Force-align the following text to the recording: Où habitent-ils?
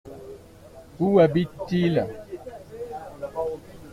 Où 0.99 1.19
habitent-ils? 1.19 2.07